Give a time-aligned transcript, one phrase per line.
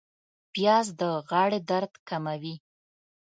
[0.53, 2.55] پیاز د غاړې درد کموي